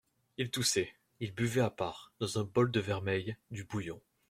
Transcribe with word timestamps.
Il 0.37 0.49
toussait; 0.49 0.91
il 1.19 1.31
buvait 1.31 1.61
à 1.61 1.69
part, 1.69 2.11
dans 2.19 2.39
un 2.39 2.43
bol 2.43 2.71
de 2.71 2.79
vermeil, 2.79 3.37
du 3.51 3.65
bouillon. 3.65 4.01